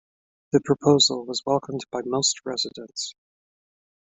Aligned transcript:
The 0.51 0.61
proposal 0.65 1.25
was 1.27 1.43
welcomed 1.45 1.81
by 1.91 2.01
most 2.03 2.43
residents. 2.43 3.13